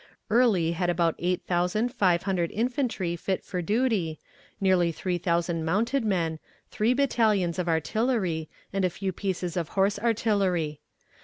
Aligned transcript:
Early 0.31 0.71
had 0.71 0.89
about 0.89 1.13
eight 1.19 1.43
thousand 1.45 1.93
five 1.93 2.23
hundred 2.23 2.49
infantry 2.49 3.15
fit 3.15 3.43
for 3.43 3.61
duty, 3.61 4.17
nearly 4.59 4.91
three 4.91 5.19
thousand 5.19 5.63
mounted 5.63 6.03
men, 6.03 6.39
three 6.71 6.95
battalions 6.95 7.59
of 7.59 7.67
artillery, 7.69 8.49
and 8.73 8.83
a 8.83 8.89
few 8.89 9.11
pieces 9.13 9.55
of 9.55 9.69
horse 9.77 9.99
artillery. 9.99 10.81